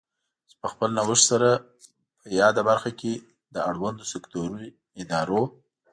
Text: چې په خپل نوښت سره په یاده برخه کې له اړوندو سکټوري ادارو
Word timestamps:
چې 0.49 0.55
په 0.61 0.67
خپل 0.73 0.89
نوښت 0.97 1.23
سره 1.31 1.49
په 2.19 2.27
یاده 2.41 2.61
برخه 2.69 2.91
کې 2.99 3.13
له 3.53 3.59
اړوندو 3.69 4.03
سکټوري 4.11 4.69
ادارو 5.01 5.41